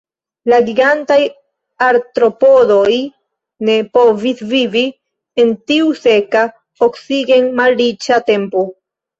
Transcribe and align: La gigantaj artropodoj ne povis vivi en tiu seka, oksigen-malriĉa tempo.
La 0.51 0.59
gigantaj 0.67 1.17
artropodoj 1.87 2.95
ne 3.69 3.75
povis 3.99 4.41
vivi 4.55 4.83
en 5.45 5.53
tiu 5.73 5.95
seka, 6.07 6.45
oksigen-malriĉa 6.89 8.23
tempo. 8.33 8.67